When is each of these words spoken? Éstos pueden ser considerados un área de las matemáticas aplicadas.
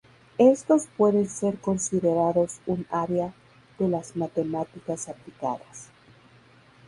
Éstos 0.39 0.87
pueden 0.97 1.29
ser 1.29 1.59
considerados 1.59 2.59
un 2.65 2.87
área 2.89 3.31
de 3.77 3.87
las 3.87 4.15
matemáticas 4.15 5.07
aplicadas. 5.07 5.89